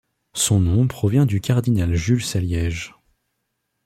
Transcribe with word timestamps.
Son 0.33 0.59
nom 0.59 0.87
provient 0.87 1.27
du 1.27 1.41
Cardinal 1.41 1.93
Jules 1.93 2.23
Saliège. 2.25 2.95